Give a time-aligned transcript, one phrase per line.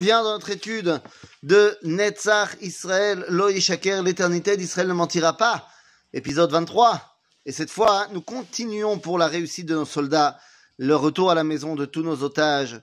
[0.00, 1.00] Bien dans notre étude
[1.42, 5.66] de Netzach Israël, Lo Yishaker, l'éternité d'Israël ne mentira pas.
[6.12, 7.02] Épisode 23.
[7.46, 10.38] Et cette fois, nous continuons pour la réussite de nos soldats,
[10.76, 12.80] le retour à la maison de tous nos otages,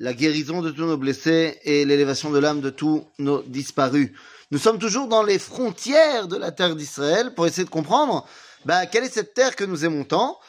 [0.00, 4.10] la guérison de tous nos blessés et l'élévation de l'âme de tous nos disparus.
[4.50, 8.26] Nous sommes toujours dans les frontières de la terre d'Israël pour essayer de comprendre
[8.64, 10.40] bah, quelle est cette terre que nous aimons tant.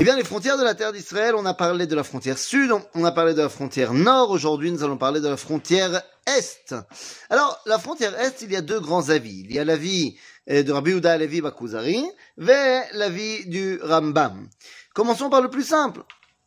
[0.00, 2.72] Eh bien, les frontières de la terre d'Israël, on a parlé de la frontière sud,
[2.94, 4.30] on a parlé de la frontière nord.
[4.30, 6.74] Aujourd'hui, nous allons parler de la frontière est.
[7.28, 9.44] Alors, la frontière est, il y a deux grands avis.
[9.44, 10.16] Il y a l'avis
[10.48, 12.02] euh, de Rabbi Uda Levi Bakuzari
[12.38, 14.48] et l'avis du Rambam.
[14.94, 16.00] Commençons par le plus simple.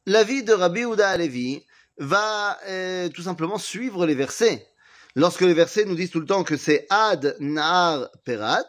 [0.08, 1.64] L'avis de Rabbi Uda Levi
[2.00, 4.68] va euh, tout simplement suivre les versets.
[5.16, 8.66] Lorsque les versets nous disent tout le temps que c'est Ad Nar Perat,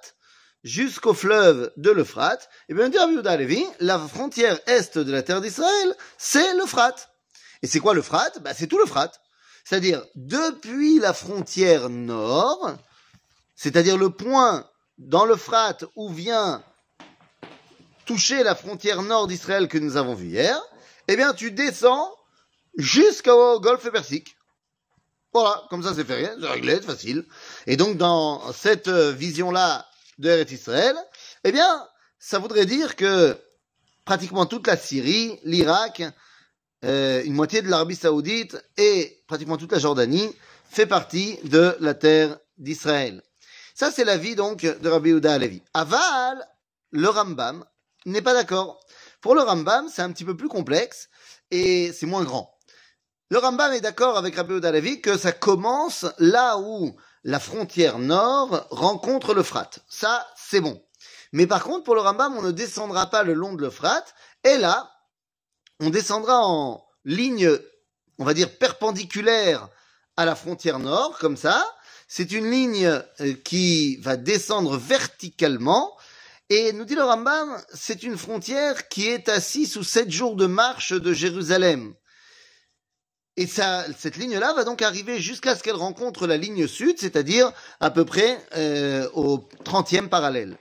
[0.65, 5.95] jusqu'au fleuve de l'Euphrate, et eh bien, dit la frontière est de la terre d'Israël,
[6.19, 7.11] c'est l'Euphrate.
[7.63, 8.43] Et c'est quoi l'Euphrate?
[8.43, 9.21] Bah, C'est tout l'Euphrate.
[9.65, 12.77] C'est-à-dire, depuis la frontière nord,
[13.55, 16.63] c'est-à-dire le point dans l'Euphrate où vient
[18.07, 20.61] toucher la frontière nord d'Israël que nous avons vu hier,
[21.09, 22.11] eh bien, tu descends
[22.77, 24.37] jusqu'au golfe Persique.
[25.33, 27.27] Voilà, comme ça c'est fait rien, c'est réglé, c'est facile.
[27.67, 29.85] Et donc dans cette vision-là
[30.19, 30.97] de Eretz Israël,
[31.45, 31.87] eh bien,
[32.19, 33.37] ça voudrait dire que
[34.05, 36.03] pratiquement toute la Syrie, l'Irak,
[36.85, 40.35] euh, une moitié de l'Arabie Saoudite et pratiquement toute la Jordanie
[40.69, 43.23] fait partie de la terre d'Israël.
[43.75, 45.63] Ça, c'est l'avis donc de Rabbi Yehuda Alevi.
[45.73, 46.47] Aval,
[46.91, 47.65] le Rambam,
[48.07, 48.81] n'est pas d'accord.
[49.21, 51.09] Pour le Rambam, c'est un petit peu plus complexe
[51.51, 52.55] et c'est moins grand.
[53.31, 56.95] Le Rambam est d'accord avec Rabbi Yehuda Alevi que ça commence là où
[57.25, 59.81] la frontière nord rencontre l'Euphrate.
[59.89, 60.81] Ça, c'est bon.
[61.33, 64.15] Mais par contre, pour le Rambam, on ne descendra pas le long de l'Euphrate.
[64.45, 64.93] Et là,
[65.81, 67.51] on descendra en ligne,
[68.19, 69.69] on va dire, perpendiculaire
[70.17, 71.67] à la frontière nord, comme ça.
[72.07, 75.97] C'est une ligne euh, qui va descendre verticalement.
[76.51, 80.37] Et nous dit le Rambam, c'est une frontière qui est à six ou sept jours
[80.37, 81.95] de marche de Jérusalem.
[83.37, 87.53] Et ça, cette ligne-là va donc arriver jusqu'à ce qu'elle rencontre la ligne sud, c'est-à-dire
[87.81, 90.57] à peu près euh, au 30e parallèle.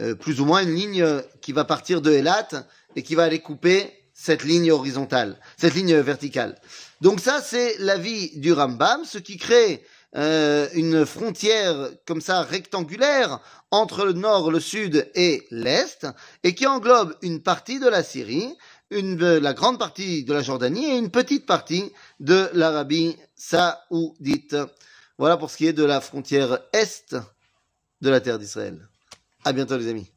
[0.00, 1.04] Euh, plus ou moins une ligne
[1.40, 2.48] qui va partir de Elat
[2.94, 6.56] et qui va aller couper cette ligne horizontale, cette ligne verticale.
[7.00, 9.84] Donc ça, c'est l'avis du Rambam, ce qui crée
[10.16, 13.40] euh, une frontière comme ça rectangulaire
[13.72, 16.06] entre le nord, le sud et l'est,
[16.44, 18.56] et qui englobe une partie de la Syrie,
[19.38, 24.56] la grande partie de la Jordanie et une petite partie de l'Arabie saoudite.
[25.18, 27.16] Voilà pour ce qui est de la frontière est
[28.00, 28.88] de la terre d'Israël.
[29.44, 30.13] À bientôt les amis.